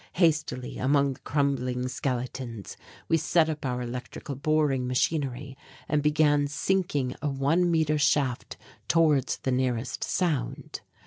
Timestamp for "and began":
5.87-6.47